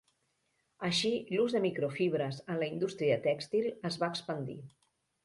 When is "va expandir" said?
4.05-4.57